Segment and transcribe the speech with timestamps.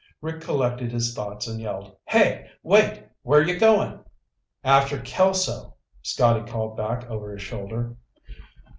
[0.19, 2.49] Rick collected his thoughts and yelled, "Hey!
[2.63, 3.03] Wait!
[3.21, 3.99] Where're you going?"
[4.63, 7.95] "After Kelso," Scotty called back over his shoulder.